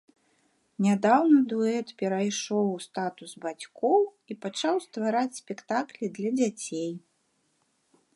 [0.85, 6.91] Нядаўна дуэт перайшоў у статус бацькоў і пачаў ствараць спектаклі для дзяцей.